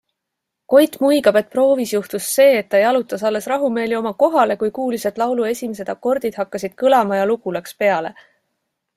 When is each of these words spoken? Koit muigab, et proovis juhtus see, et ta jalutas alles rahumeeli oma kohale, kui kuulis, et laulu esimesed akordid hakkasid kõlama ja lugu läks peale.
Koit 0.73 0.95
muigab, 1.03 1.35
et 1.41 1.49
proovis 1.55 1.91
juhtus 1.95 2.29
see, 2.37 2.55
et 2.61 2.69
ta 2.71 2.79
jalutas 2.83 3.25
alles 3.29 3.47
rahumeeli 3.51 3.97
oma 3.97 4.13
kohale, 4.23 4.55
kui 4.63 4.71
kuulis, 4.77 5.05
et 5.09 5.21
laulu 5.23 5.45
esimesed 5.49 5.91
akordid 5.95 6.39
hakkasid 6.41 6.75
kõlama 6.85 7.19
ja 7.21 7.27
lugu 7.33 7.53
läks 7.59 7.77
peale. 7.83 8.13